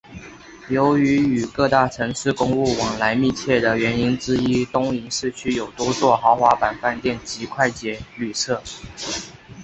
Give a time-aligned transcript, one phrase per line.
[0.69, 8.59] 由于与各大城市公务往来密切的原因之一东营市区有多座豪华饭店及快捷旅舍。